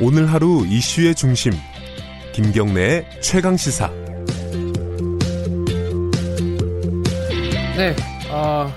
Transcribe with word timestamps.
오늘 0.00 0.32
하루 0.32 0.64
이슈의 0.64 1.12
중심 1.16 1.52
김경래의 2.32 3.20
최강 3.20 3.56
시사. 3.56 3.90
네, 7.76 7.96
어, 8.30 8.72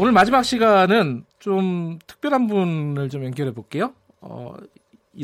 오늘 0.00 0.10
마지막 0.10 0.42
시간은 0.42 1.24
좀 1.38 2.00
특별한 2.04 2.48
분을 2.48 3.08
좀 3.10 3.24
연결해 3.24 3.52
볼게요. 3.52 3.92
어, 4.20 4.54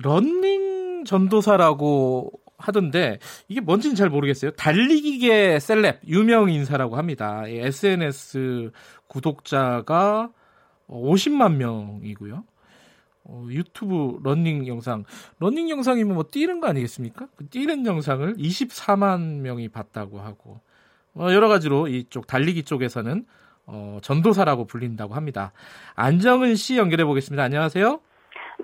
런닝 0.01 1.07
전도사라고 1.07 2.31
하던데 2.57 3.19
이게 3.49 3.61
뭔지는 3.61 3.97
잘 3.97 4.11
모르겠어요. 4.11 4.53
달리기계 4.53 5.59
셀럽 5.59 5.97
유명 6.07 6.51
인사라고 6.51 6.97
합니다. 6.97 7.43
SNS 7.49 8.71
구독자가 9.09 10.31
50만 10.89 11.57
명이고요. 11.57 12.45
어, 13.25 13.47
유튜브 13.51 14.19
런닝 14.23 14.67
영상, 14.67 15.05
런닝 15.39 15.71
영상이면 15.71 16.15
뭐 16.15 16.25
뛰는 16.25 16.61
거 16.61 16.69
아니겠습니까? 16.69 17.27
그 17.37 17.47
뛰는 17.49 17.87
영상을 17.87 18.35
24만 18.35 19.41
명이 19.41 19.69
봤다고 19.69 20.21
하고 20.21 20.61
어, 21.15 21.29
여러 21.33 21.49
가지로 21.49 21.89
이쪽 21.89 22.27
달리기 22.27 22.65
쪽에서는 22.65 23.25
어, 23.67 23.99
전도사라고 24.03 24.67
불린다고 24.67 25.15
합니다. 25.15 25.53
안정은 25.95 26.57
씨 26.57 26.79
연결해 26.79 27.05
보겠습니다. 27.05 27.43
안녕하세요. 27.45 28.01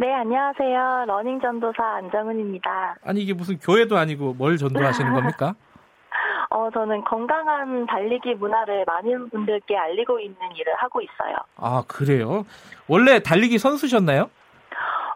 네, 0.01 0.13
안녕하세요. 0.13 1.05
러닝 1.07 1.41
전도사 1.41 1.83
안정은입니다. 1.83 2.97
아니 3.05 3.21
이게 3.21 3.33
무슨 3.35 3.59
교회도 3.59 3.97
아니고 3.97 4.35
뭘 4.35 4.57
전도하시는 4.57 5.13
겁니까? 5.13 5.55
어, 6.51 6.71
저는 6.73 7.05
건강한 7.05 7.87
달리기 7.87 8.35
문화를 8.37 8.85
많은 8.87 9.29
분들께 9.29 9.77
알리고 9.77 10.19
있는 10.19 10.37
일을 10.57 10.75
하고 10.77 11.01
있어요. 11.03 11.37
아, 11.57 11.83
그래요? 11.87 12.45
원래 12.87 13.21
달리기 13.21 13.59
선수셨나요? 13.59 14.31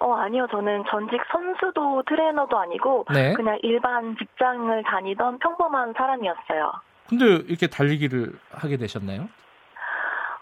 어, 0.03 0.15
아니요. 0.15 0.49
저는 0.51 0.83
전직 0.91 1.21
선수도 1.31 2.03
트레이너도 2.09 2.59
아니고 2.59 3.07
네. 3.15 3.35
그냥 3.35 3.57
일반 3.63 4.17
직장을 4.17 4.83
다니던 4.83 5.39
평범한 5.39 5.95
사람이었어요. 5.97 6.73
근데 7.09 7.25
이렇게 7.47 7.69
달리기를 7.69 8.33
하게 8.51 8.77
되셨나요? 8.79 9.29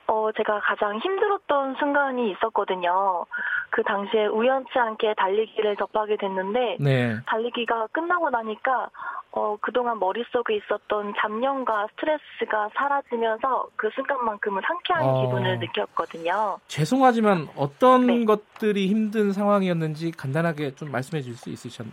어, 0.06 0.33
제가 0.33 0.61
가장 0.61 0.98
힘들었던 0.98 1.77
순간이 1.78 2.33
있었거든요. 2.33 3.27
그 3.69 3.83
당시에 3.83 4.27
우연치 4.27 4.78
않게 4.78 5.14
달리기를 5.16 5.77
접하게 5.77 6.16
됐는데, 6.16 6.78
네. 6.81 7.16
달리기가 7.27 7.88
끝나고 7.92 8.31
나니까, 8.31 8.88
어, 9.33 9.56
그동안 9.61 9.98
머릿속에 9.98 10.56
있었던 10.56 11.14
잡념과 11.20 11.89
스트레스가 11.92 12.70
사라지면서 12.75 13.69
그 13.77 13.89
순간만큼은 13.95 14.62
상쾌한 14.67 15.05
어... 15.05 15.22
기분을 15.22 15.59
느꼈거든요. 15.61 16.59
죄송하지만 16.67 17.48
어떤 17.56 18.06
네. 18.06 18.25
것들이 18.25 18.89
힘든 18.89 19.33
상황이었는지 19.33 20.11
간단하게 20.12 20.75
좀 20.75 20.91
말씀해 20.91 21.22
줄 21.22 21.34
수 21.37 21.48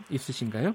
있으신가요? 0.09 0.73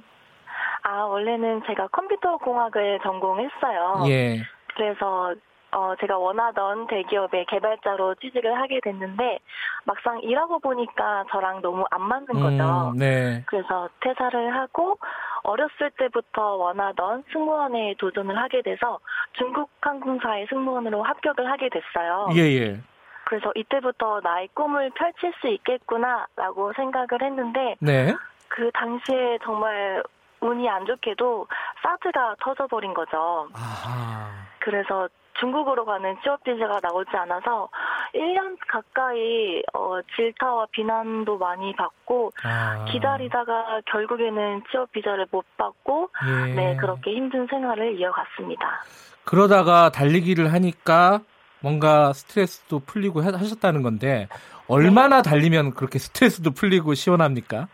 아, 0.85 1.03
원래는 1.05 1.63
제가 1.67 1.89
컴퓨터 1.89 2.37
공학을 2.39 3.01
전공했어요. 3.03 4.05
예. 4.09 4.43
그래서 4.75 5.35
어, 5.73 5.95
제가 6.01 6.19
원하던 6.19 6.87
대기업의 6.87 7.47
개발자로 7.47 8.17
취직을 8.17 8.61
하게 8.61 8.81
됐는데 8.83 9.39
막상 9.85 10.21
일하고 10.21 10.59
보니까 10.59 11.25
저랑 11.31 11.63
너무 11.63 11.85
안 11.91 12.03
맞는 12.03 12.27
음, 12.35 12.43
거죠. 12.43 12.91
음, 12.93 12.99
네. 12.99 13.43
그래서 13.47 13.89
퇴사를 14.01 14.55
하고 14.55 14.99
어렸을 15.43 15.91
때부터 15.99 16.57
원하던 16.57 17.25
승무원에 17.33 17.95
도전을 17.99 18.37
하게 18.39 18.63
돼서 18.63 18.99
중국 19.33 19.71
항공사의 19.81 20.47
승무원으로 20.49 21.03
합격을 21.03 21.51
하게 21.51 21.69
됐어요. 21.69 22.29
예, 22.35 22.41
예. 22.41 22.81
그래서 23.25 23.53
이때부터 23.55 24.21
나의 24.23 24.49
꿈을 24.55 24.91
펼칠 24.91 25.33
수 25.41 25.49
있겠구나라고 25.49 26.73
생각을 26.75 27.23
했는데 27.23 27.77
네. 27.81 28.15
그 28.49 28.71
당시에 28.75 29.39
정말 29.43 30.03
운이 30.41 30.69
안 30.69 30.85
좋게도 30.85 31.47
사드가 31.83 32.37
터져버린 32.41 32.93
거죠. 32.93 33.49
아하. 33.55 34.29
그래서 34.59 35.09
중국으로 35.35 35.85
가는 35.85 36.17
취업 36.23 36.43
비자가 36.45 36.79
나오지 36.83 37.17
않아서 37.17 37.69
1년 38.15 38.57
가까이 38.69 39.63
어, 39.75 40.01
질타와 40.15 40.67
비난도 40.73 41.39
많이 41.39 41.75
받고 41.77 42.33
아. 42.45 42.85
기다리다가 42.91 43.81
결국에는 43.87 44.63
취업 44.71 44.93
비자를 44.93 45.27
못 45.31 45.45
받고 45.57 46.11
예. 46.27 46.55
네 46.55 46.77
그렇게 46.77 47.13
힘든 47.13 47.47
생활을 47.47 47.99
이어갔습니다. 47.99 48.85
그러다가 49.25 49.91
달리기를 49.91 50.53
하니까 50.53 51.21
뭔가 51.61 52.13
스트레스도 52.13 52.81
풀리고 52.81 53.23
하셨다는 53.23 53.83
건데 53.83 54.29
얼마나 54.69 55.23
네. 55.23 55.31
달리면 55.31 55.75
그렇게 55.75 55.99
스트레스도 55.99 56.51
풀리고 56.51 56.95
시원합니까? 56.95 57.69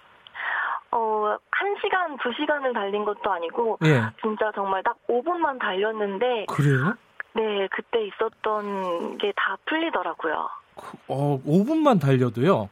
어, 0.91 1.37
1시간, 1.51 2.19
2시간을 2.19 2.75
달린 2.75 3.05
것도 3.05 3.31
아니고 3.31 3.79
예. 3.85 4.03
진짜 4.21 4.53
정말 4.55 4.83
딱 4.83 4.97
5분만 5.09 5.59
달렸는데 5.59 6.47
그래요? 6.49 6.95
네, 7.39 7.69
그때 7.71 8.05
있었던 8.07 9.19
게 9.19 9.33
다 9.37 9.57
풀리더라고요. 9.67 10.49
그, 10.75 10.97
어, 11.09 11.41
5분만 11.47 12.01
달려도요? 12.01 12.69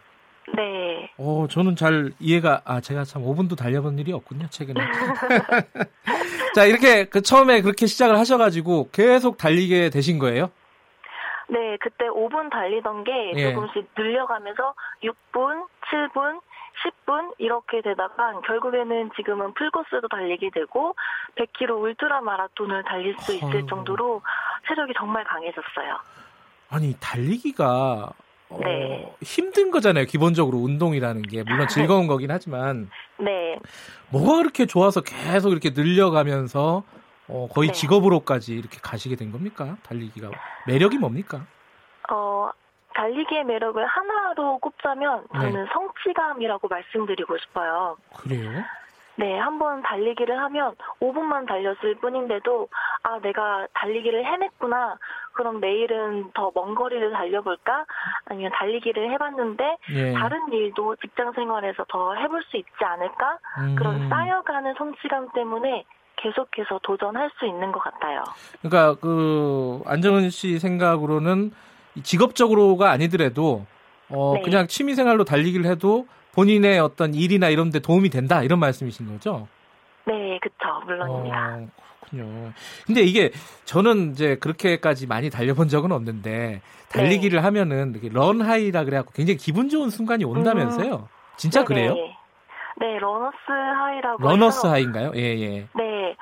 네. 0.56 1.10
어, 1.18 1.46
저는 1.50 1.76
잘 1.76 2.12
이해가, 2.20 2.62
아, 2.64 2.80
제가 2.80 3.04
참 3.04 3.22
5분도 3.22 3.56
달려본 3.56 3.98
일이 3.98 4.12
없군요, 4.12 4.46
최근에. 4.50 4.80
자, 6.54 6.64
이렇게 6.64 7.04
그 7.06 7.20
처음에 7.22 7.62
그렇게 7.62 7.86
시작을 7.86 8.16
하셔가지고 8.18 8.90
계속 8.92 9.38
달리게 9.38 9.90
되신 9.90 10.18
거예요? 10.18 10.50
네, 11.48 11.76
그때 11.80 12.06
5분 12.06 12.50
달리던 12.50 13.04
게 13.04 13.32
예. 13.36 13.52
조금씩 13.52 13.88
늘려가면서 13.96 14.74
6분, 15.02 15.66
7분, 15.90 16.40
10분 16.84 17.34
이렇게 17.38 17.80
되다가 17.82 18.40
결국에는 18.46 19.10
지금은 19.16 19.54
풀코스도 19.54 20.08
달리게 20.08 20.50
되고 20.50 20.94
100km 21.36 21.82
울트라 21.82 22.20
마라톤을 22.20 22.84
달릴 22.84 23.16
수 23.18 23.34
있을 23.34 23.62
어... 23.62 23.66
정도로 23.66 24.22
체력이 24.68 24.92
정말 24.96 25.24
강해졌어요. 25.24 25.98
아니 26.68 26.94
달리기가 27.00 28.12
어, 28.48 28.58
네. 28.60 29.12
힘든 29.22 29.70
거잖아요. 29.70 30.04
기본적으로 30.06 30.58
운동이라는 30.58 31.22
게 31.22 31.42
물론 31.42 31.66
즐거운 31.68 32.06
거긴 32.06 32.30
하지만 32.30 32.90
네. 33.18 33.58
뭐가 34.10 34.36
그렇게 34.36 34.66
좋아서 34.66 35.00
계속 35.00 35.52
이렇게 35.52 35.70
늘려가면서 35.70 36.84
어, 37.28 37.48
거의 37.52 37.68
네. 37.68 37.72
직업으로까지 37.74 38.54
이렇게 38.54 38.78
가시게 38.82 39.16
된 39.16 39.32
겁니까? 39.32 39.76
달리기가 39.82 40.30
매력이 40.66 40.98
뭡니까? 40.98 41.42
어 42.10 42.50
달리기의 42.94 43.44
매력을 43.44 43.84
하나로 43.84 44.58
꼽자면 44.58 45.24
네. 45.34 45.40
저는 45.40 45.64
네. 45.64 45.70
성취감이라고 45.72 46.68
말씀드리고 46.68 47.36
싶어요. 47.38 47.96
그래요? 48.16 48.62
네, 49.18 49.38
한번 49.38 49.82
달리기를 49.82 50.38
하면 50.38 50.74
5분만 51.00 51.48
달렸을 51.48 51.94
뿐인데도 51.96 52.68
아, 53.02 53.18
내가 53.20 53.66
달리기를 53.72 54.26
해냈구나. 54.26 54.98
그럼 55.32 55.58
내일은 55.60 56.30
더 56.34 56.50
먼 56.54 56.74
거리를 56.74 57.12
달려볼까? 57.12 57.86
아니면 58.26 58.52
달리기를 58.54 59.10
해봤는데 59.12 59.78
예. 59.90 60.12
다른 60.12 60.52
일도 60.52 60.96
직장 60.96 61.32
생활에서 61.32 61.84
더 61.88 62.14
해볼 62.14 62.42
수 62.44 62.58
있지 62.58 62.84
않을까? 62.84 63.38
음. 63.58 63.74
그런 63.76 64.06
쌓여가는 64.10 64.74
성취감 64.76 65.30
때문에 65.32 65.84
계속해서 66.16 66.80
도전할 66.82 67.30
수 67.38 67.46
있는 67.46 67.72
것 67.72 67.80
같아요. 67.80 68.22
그러니까 68.62 68.98
그 69.00 69.82
안정은 69.86 70.30
씨 70.30 70.58
생각으로는 70.58 71.52
직업적으로가 72.02 72.90
아니더라도 72.90 73.66
어 74.08 74.34
네. 74.36 74.42
그냥 74.42 74.66
취미 74.66 74.94
생활로 74.94 75.24
달리기를 75.24 75.66
해도 75.66 76.06
본인의 76.32 76.78
어떤 76.80 77.14
일이나 77.14 77.48
이런 77.48 77.70
데 77.70 77.80
도움이 77.80 78.10
된다 78.10 78.42
이런 78.42 78.58
말씀이신 78.58 79.06
거죠? 79.06 79.48
네, 80.06 80.38
그렇죠. 80.40 80.84
물론입니다. 80.84 81.56
어, 81.56 81.68
그렇군요. 82.10 82.52
근데 82.86 83.02
이게 83.02 83.32
저는 83.64 84.12
이제 84.12 84.36
그렇게까지 84.36 85.06
많이 85.06 85.30
달려본 85.30 85.68
적은 85.68 85.92
없는데 85.92 86.60
달리기를 86.88 87.38
네. 87.38 87.42
하면은 87.42 87.90
이렇게 87.92 88.08
런 88.10 88.40
하이라 88.40 88.84
그래 88.84 88.98
갖고 88.98 89.12
굉장히 89.12 89.38
기분 89.38 89.68
좋은 89.68 89.90
순간이 89.90 90.24
온다면서요? 90.24 90.94
음. 90.94 91.06
진짜 91.36 91.64
네네. 91.64 91.88
그래요? 91.88 92.15
네, 92.78 92.98
러너스 92.98 93.36
하이라고 93.48 94.22
러너스 94.22 94.66
하이인가요? 94.66 95.12
예, 95.16 95.20
예. 95.38 95.68
네. 95.74 96.16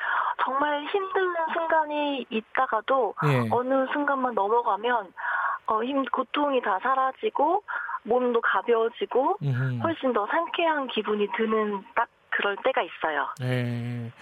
정말 0.44 0.84
힘든 0.86 1.22
순간이 1.52 2.26
있다가도 2.30 3.14
예. 3.26 3.48
어느 3.50 3.86
순간만 3.92 4.34
넘어가면 4.34 5.12
어, 5.66 5.82
힘, 5.82 6.04
고통이 6.04 6.60
다 6.60 6.78
사라지고, 6.82 7.62
몸도 8.02 8.42
가벼워지고, 8.42 9.38
음흠. 9.42 9.78
훨씬 9.82 10.12
더 10.12 10.26
상쾌한 10.26 10.88
기분이 10.88 11.26
드는 11.36 11.82
딱 11.94 12.06
그럴 12.28 12.54
때가 12.62 12.82
있어요. 12.82 13.26
네. 13.40 14.12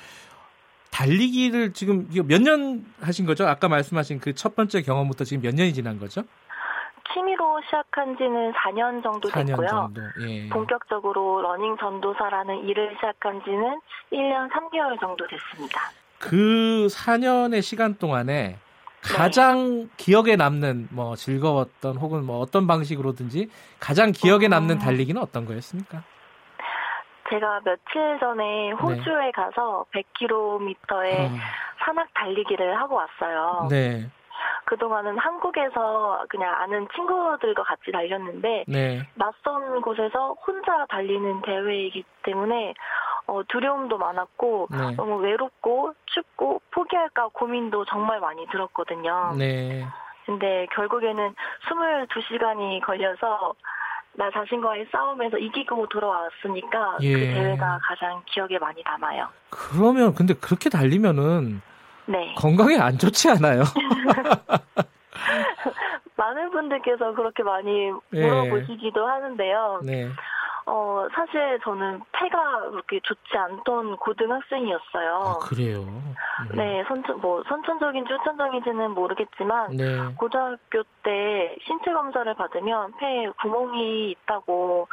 달리기를 0.92 1.72
지금 1.72 2.06
몇 2.28 2.40
년 2.42 2.84
하신 3.00 3.26
거죠? 3.26 3.48
아까 3.48 3.66
말씀하신 3.68 4.20
그 4.20 4.34
첫 4.34 4.54
번째 4.54 4.82
경험부터 4.82 5.24
지금 5.24 5.42
몇 5.42 5.54
년이 5.54 5.72
지난 5.72 5.98
거죠? 5.98 6.22
취미로 7.12 7.60
시작한 7.64 8.16
지는 8.16 8.52
4년 8.52 9.02
정도 9.02 9.28
4년 9.28 9.46
됐고요. 9.48 9.68
정도. 9.68 10.00
예. 10.20 10.48
본격적으로 10.48 11.42
러닝 11.42 11.76
전도사라는 11.78 12.68
일을 12.68 12.94
시작한 12.96 13.42
지는 13.44 13.80
1년 14.12 14.50
3개월 14.50 14.98
정도 15.00 15.26
됐습니다. 15.26 15.80
그 16.18 16.86
4년의 16.90 17.62
시간 17.62 17.96
동안에 17.96 18.58
가장 19.02 19.80
네. 19.82 19.88
기억에 19.96 20.36
남는 20.36 20.88
뭐 20.92 21.16
즐거웠던 21.16 21.96
혹은 21.96 22.24
뭐 22.24 22.38
어떤 22.38 22.66
방식으로든지 22.66 23.50
가장 23.80 24.12
기억에 24.12 24.46
남는 24.46 24.78
달리기는 24.78 25.20
어떤 25.20 25.44
거였습니까? 25.44 26.04
제가 27.28 27.60
며칠 27.64 28.18
전에 28.20 28.72
호주에 28.72 29.26
네. 29.26 29.32
가서 29.32 29.86
100km의 29.92 31.30
어. 31.30 31.30
산악 31.84 32.12
달리기를 32.14 32.78
하고 32.78 32.96
왔어요. 32.96 33.68
네. 33.68 34.08
그동안은 34.72 35.18
한국에서 35.18 36.24
그냥 36.30 36.54
아는 36.54 36.88
친구들과 36.96 37.62
같이 37.62 37.92
달렸는데 37.92 38.64
네. 38.66 39.06
낯선 39.16 39.82
곳에서 39.82 40.32
혼자 40.46 40.86
달리는 40.88 41.42
대회이기 41.42 42.02
때문에 42.22 42.72
어, 43.26 43.42
두려움도 43.48 43.98
많았고 43.98 44.68
네. 44.70 44.96
너무 44.96 45.16
외롭고 45.16 45.92
춥고 46.06 46.62
포기할까 46.70 47.28
고민도 47.34 47.84
정말 47.84 48.18
많이 48.20 48.46
들었거든요. 48.46 49.34
네. 49.36 49.84
근데 50.24 50.66
결국에는 50.74 51.34
22시간이 51.68 52.82
걸려서 52.82 53.52
나 54.14 54.30
자신과의 54.30 54.86
싸움에서 54.90 55.36
이기고 55.36 55.86
돌아왔으니까 55.88 56.96
그 56.96 57.04
예. 57.04 57.12
그 57.12 57.18
대회가 57.34 57.78
가장 57.82 58.22
기억에 58.24 58.58
많이 58.58 58.82
남아요. 58.82 59.28
그러면 59.50 60.14
근데 60.14 60.32
그렇게 60.32 60.70
달리면은 60.70 61.60
네. 62.06 62.34
건강에 62.36 62.76
안 62.76 62.98
좋지 62.98 63.30
않아요? 63.30 63.62
많은 66.16 66.50
분들께서 66.50 67.14
그렇게 67.14 67.42
많이 67.42 67.90
예. 68.12 68.26
물어보시기도 68.26 69.06
하는데요. 69.06 69.80
네. 69.84 70.08
어, 70.66 71.06
사실 71.12 71.58
저는 71.64 72.00
폐가 72.12 72.70
그렇게 72.70 73.00
좋지 73.02 73.36
않던 73.36 73.96
고등학생이었어요. 73.96 75.14
아, 75.14 75.38
그래요? 75.40 75.80
음. 75.80 76.14
네, 76.54 76.84
선천, 76.86 77.20
뭐, 77.20 77.42
선천적인지 77.48 78.12
후천적인지는 78.12 78.92
모르겠지만, 78.92 79.76
네. 79.76 80.14
고등학교 80.16 80.84
때 81.02 81.56
신체 81.66 81.92
검사를 81.92 82.32
받으면 82.34 82.92
폐에 82.98 83.28
구멍이 83.40 84.12
있다고 84.12 84.86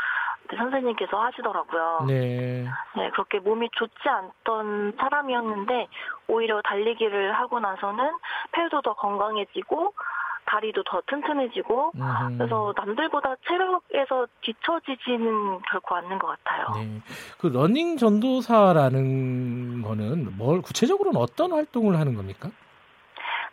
선생님께서 0.57 1.19
하시더라고요. 1.19 2.05
네. 2.07 2.65
네, 2.95 3.09
그렇게 3.11 3.39
몸이 3.39 3.69
좋지 3.73 4.07
않던 4.07 4.93
사람이었는데, 4.97 5.87
오히려 6.27 6.61
달리기를 6.61 7.33
하고 7.33 7.59
나서는 7.59 8.11
폐도 8.51 8.81
더 8.81 8.93
건강해지고, 8.93 9.93
다리도 10.49 10.83
더 10.83 11.01
튼튼해지고 11.05 11.91
음흠. 11.95 12.37
그래서 12.37 12.73
남들보다 12.75 13.35
체력에서 13.47 14.25
뒤처지지는 14.41 15.59
결코 15.69 15.95
않는 15.95 16.17
것 16.17 16.27
같아요. 16.27 16.83
네. 16.83 17.01
그 17.37 17.47
러닝 17.47 17.97
전도사라는 17.97 19.83
거는 19.83 20.37
뭘 20.37 20.61
구체적으로는 20.61 21.21
어떤 21.21 21.51
활동을 21.51 21.99
하는 21.99 22.15
겁니까? 22.15 22.49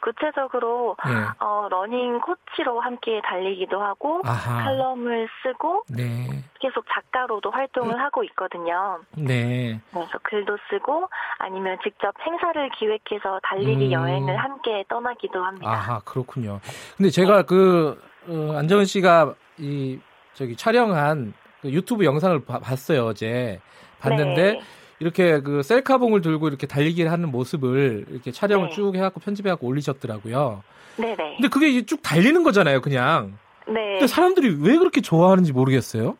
구체적으로 0.01 0.97
네. 1.05 1.13
어, 1.41 1.69
러닝 1.69 2.21
코치로 2.21 2.81
함께 2.81 3.21
달리기도 3.25 3.81
하고 3.81 4.21
아하. 4.25 4.63
칼럼을 4.65 5.29
쓰고 5.43 5.85
네. 5.89 6.29
작 6.63 6.73
가로도 7.17 7.51
활동을 7.51 7.95
네. 7.95 7.99
하고 7.99 8.23
있거든요. 8.25 8.99
네. 9.17 9.81
그래서 9.91 10.19
글도 10.23 10.59
쓰고 10.69 11.09
아니면 11.39 11.79
직접 11.83 12.15
행사를 12.21 12.69
기획해서 12.79 13.41
달리기 13.43 13.87
음. 13.87 13.93
여행을 13.93 14.37
함께 14.37 14.85
떠나기도 14.89 15.43
합니다. 15.43 15.71
아하 15.71 16.01
그렇군요. 16.01 16.61
근데 16.97 17.09
제가 17.09 17.39
네. 17.39 17.43
그 17.47 17.99
어, 18.29 18.57
안정은 18.59 18.85
씨가 18.85 19.35
이 19.59 19.99
저기 20.35 20.57
촬영한 20.57 21.33
그 21.63 21.71
유튜브 21.71 22.05
영상을 22.05 22.45
바, 22.45 22.59
봤어요 22.59 23.07
어제 23.07 23.61
봤는데. 24.01 24.53
네. 24.53 24.61
이렇게 24.99 25.43
그 25.43 25.63
셀카봉을 25.63 26.23
들고 26.23 26.49
이렇게 26.49 26.67
달리기를 26.67 27.13
하는 27.13 27.31
모습을 27.31 28.07
이렇게 28.09 28.33
촬영을 28.33 28.71
네. 28.71 28.75
쭉 28.75 28.95
해갖고 28.97 29.21
편집해갖고 29.21 29.67
올리셨더라고요. 29.67 30.63
네네. 30.97 31.37
근데 31.37 31.49
그게 31.49 31.85
쭉 31.85 32.01
달리는 32.03 32.43
거잖아요, 32.43 32.81
그냥. 32.81 33.37
네. 33.67 33.75
근데 33.75 34.07
사람들이 34.07 34.57
왜 34.59 34.79
그렇게 34.79 35.03
좋아하는지 35.03 35.53
모르겠어요. 35.53 36.17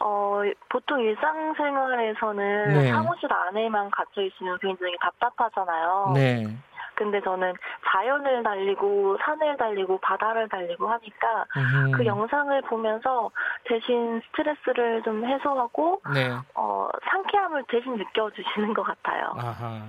어, 0.00 0.42
보통 0.68 1.00
일상생활에서는 1.00 2.72
네. 2.74 2.90
사무실 2.90 3.32
안에만 3.32 3.90
갇혀 3.90 4.22
있으면 4.22 4.58
굉장히 4.60 4.96
답답하잖아요. 5.00 6.12
네. 6.14 6.46
근데 6.96 7.20
저는 7.22 7.52
자연을 7.86 8.42
달리고 8.42 9.18
산을 9.20 9.56
달리고 9.56 9.98
바다를 9.98 10.48
달리고 10.48 10.88
하니까 10.88 11.44
음. 11.56 11.92
그 11.92 12.06
영상을 12.06 12.62
보면서 12.62 13.30
대신 13.64 14.20
스트레스를 14.26 15.02
좀 15.02 15.24
해소하고 15.24 16.00
네. 16.14 16.30
어, 16.54 16.88
상쾌함을 17.10 17.64
대신 17.68 17.96
느껴주시는 17.96 18.74
것 18.74 18.82
같아요. 18.84 19.34
아하. 19.36 19.82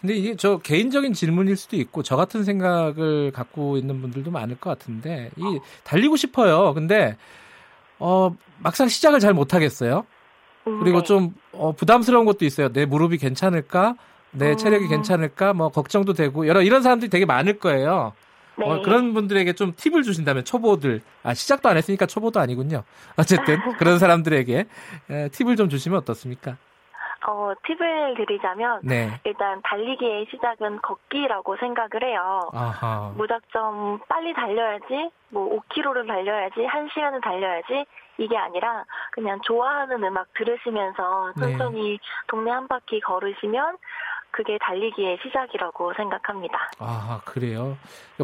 근데 0.00 0.14
이게 0.14 0.36
저 0.36 0.58
개인적인 0.58 1.12
질문일 1.12 1.56
수도 1.56 1.76
있고 1.76 2.02
저 2.02 2.16
같은 2.16 2.44
생각을 2.44 3.32
갖고 3.32 3.76
있는 3.76 4.00
분들도 4.00 4.30
많을 4.30 4.58
것 4.58 4.70
같은데 4.70 5.30
이 5.36 5.60
달리고 5.84 6.16
싶어요. 6.16 6.72
근데 6.72 7.16
어 7.98 8.34
막상 8.58 8.88
시작을 8.88 9.20
잘 9.20 9.34
못하겠어요. 9.34 10.04
그리고 10.64 10.98
네. 10.98 11.04
좀 11.04 11.34
어, 11.52 11.72
부담스러운 11.72 12.26
것도 12.26 12.44
있어요. 12.44 12.70
내 12.70 12.84
무릎이 12.84 13.18
괜찮을까? 13.18 13.94
내 14.30 14.52
어. 14.52 14.56
체력이 14.56 14.88
괜찮을까 14.88 15.54
뭐 15.54 15.70
걱정도 15.70 16.12
되고 16.12 16.46
여러 16.46 16.62
이런 16.62 16.82
사람들이 16.82 17.08
되게 17.10 17.24
많을 17.24 17.58
거예요. 17.58 18.12
네. 18.58 18.64
어, 18.64 18.82
그런 18.82 19.14
분들에게 19.14 19.52
좀 19.54 19.72
팁을 19.76 20.02
주신다면 20.02 20.44
초보들 20.44 21.00
아 21.22 21.32
시작도 21.32 21.68
안 21.68 21.76
했으니까 21.76 22.06
초보도 22.06 22.40
아니군요. 22.40 22.82
어쨌든 23.16 23.58
그런 23.78 23.98
사람들에게 23.98 24.66
에, 25.10 25.28
팁을 25.30 25.56
좀 25.56 25.68
주시면 25.68 25.98
어떻습니까? 26.00 26.56
어, 27.26 27.52
팁을 27.66 28.14
드리자면 28.16 28.80
네. 28.84 29.10
일단 29.24 29.60
달리기의 29.62 30.26
시작은 30.30 30.80
걷기라고 30.82 31.56
생각을 31.56 32.04
해요. 32.04 32.48
아하. 32.52 33.12
무작정 33.16 34.00
빨리 34.08 34.32
달려야지, 34.34 35.10
뭐 35.30 35.60
5km를 35.60 36.06
달려야지, 36.06 36.54
1시간을 36.66 37.22
달려야지 37.22 37.84
이게 38.18 38.36
아니라 38.36 38.84
그냥 39.12 39.40
좋아하는 39.42 40.02
음악 40.02 40.32
들으시면서 40.34 41.32
네. 41.36 41.52
천천히 41.52 41.92
네. 41.92 41.98
동네 42.26 42.50
한 42.50 42.68
바퀴 42.68 43.00
걸으시면 43.00 43.76
그게 44.38 44.56
달리기의 44.60 45.18
시작이라고 45.20 45.92
생각합니다. 45.94 46.70
아, 46.78 47.20
그래요? 47.24 47.76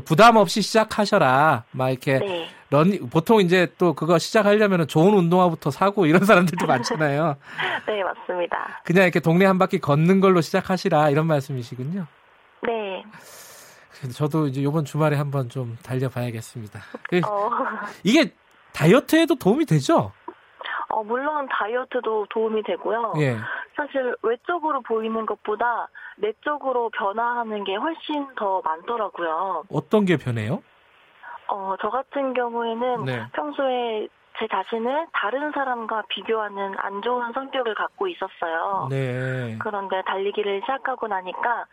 부담 0.05 0.37
없이 0.37 0.63
시작하셔라. 0.63 1.65
막 1.73 1.91
이렇게 1.91 2.21
네. 2.21 2.47
런 2.71 3.11
보통 3.11 3.41
이제 3.41 3.75
또 3.79 3.95
그거 3.95 4.17
시작하려면 4.21 4.87
좋은 4.87 5.13
운동화부터 5.13 5.73
사고 5.73 6.07
이런 6.07 6.25
사람들도 6.25 6.67
많잖아요. 6.69 7.35
네, 7.89 8.05
맞습니다. 8.05 8.81
그냥 8.85 9.03
이렇게 9.03 9.19
동네 9.19 9.45
한 9.45 9.59
바퀴 9.59 9.81
걷는 9.81 10.21
걸로 10.21 10.41
시작하시라 10.41 11.11
이런 11.11 11.27
말씀이시군요. 11.27 12.07
네. 12.63 13.05
저도 14.15 14.47
이제 14.47 14.61
이번 14.61 14.85
주말에 14.85 15.17
한번 15.17 15.49
좀 15.49 15.77
달려봐야겠습니다. 15.83 16.79
그 17.09 17.23
어. 17.29 17.51
이게 18.05 18.33
다이어트에도 18.73 19.35
도움이 19.35 19.67
되죠? 19.67 20.13
어, 20.91 21.03
물론 21.03 21.49
다이어트도 21.51 22.27
도움이 22.31 22.63
되고요. 22.63 23.15
예. 23.19 23.37
사실 23.77 24.15
외적으로 24.23 24.81
보이는 24.83 25.27
것보다 25.27 25.89
내적으로 26.17 26.91
변화하는 26.91 27.65
게 27.65 27.75
훨씬 27.75 28.27
더 28.37 28.63
많더라고요. 28.65 29.65
어떤 29.71 30.05
게 30.05 30.17
변해요? 30.17 30.63
어, 31.49 31.75
저 31.81 31.91
같은 31.91 32.35
경우에는 32.35 33.05
네. 33.05 33.27
평소에 33.33 34.09
제 34.39 34.49
자신을 34.49 35.07
다른 35.13 35.53
사람과 35.53 36.03
비교하는 36.09 36.75
안 36.79 37.03
좋은 37.03 37.33
성격을 37.33 37.75
갖고 37.75 38.09
있었어요. 38.09 38.89
네. 38.91 39.57
그런데 39.61 40.03
달리기를 40.03 40.63
시작하고 40.63 41.07
나니까 41.07 41.67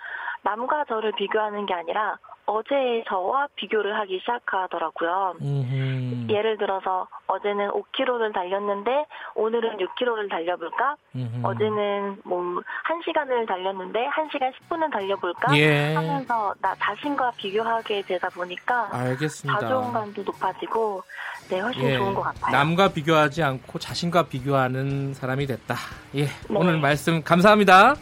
남과 0.43 0.85
저를 0.85 1.11
비교하는 1.17 1.65
게 1.65 1.73
아니라 1.73 2.17
어제의 2.45 3.03
저와 3.07 3.47
비교를 3.55 3.97
하기 3.99 4.19
시작하더라고요. 4.19 5.35
음흠. 5.41 6.27
예를 6.29 6.57
들어서 6.57 7.07
어제는 7.27 7.69
5km를 7.69 8.33
달렸는데 8.33 9.05
오늘은 9.35 9.77
6km를 9.77 10.29
달려볼까? 10.29 10.95
음흠. 11.15 11.39
어제는 11.43 12.21
뭐 12.25 12.61
1시간을 12.89 13.47
달렸는데 13.47 14.07
1시간 14.09 14.51
10분을 14.53 14.91
달려볼까? 14.91 15.57
예. 15.57 15.93
하면서 15.93 16.53
나 16.61 16.75
자신과 16.75 17.31
비교하게 17.37 18.01
되다 18.03 18.29
보니까 18.29 18.89
알겠습니다. 18.91 19.59
자존감도 19.59 20.23
높아지고 20.23 21.03
네, 21.49 21.59
훨씬 21.59 21.83
예. 21.83 21.97
좋은 21.97 22.13
것 22.13 22.21
같아요. 22.21 22.51
남과 22.51 22.89
비교하지 22.89 23.43
않고 23.43 23.79
자신과 23.79 24.23
비교하는 24.23 25.13
사람이 25.13 25.45
됐다. 25.45 25.75
예. 26.15 26.25
네. 26.25 26.29
오늘 26.49 26.79
말씀 26.79 27.23
감사합니다. 27.23 27.95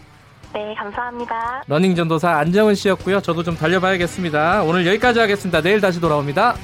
네, 0.53 0.74
감사합니다. 0.75 1.63
러닝 1.68 1.96
전도사 1.96 2.38
안정은 2.38 2.74
씨였고요. 2.75 3.22
저도 3.22 3.44
좀 3.44 3.56
달려봐야겠습니다. 3.56 4.63
오늘 4.63 4.88
여기까지 4.88 5.20
하겠습니다. 5.20 5.62
내일 5.62 5.79
다시 5.79 6.01
돌아옵니다. 6.01 6.56